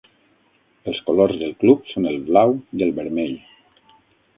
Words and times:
Els 0.93 1.01
colors 1.11 1.37
del 1.43 1.55
club 1.61 1.93
són 1.93 2.11
el 2.15 2.21
blau 2.33 2.59
i 2.79 2.87
el 2.91 2.99
vermell. 3.01 3.41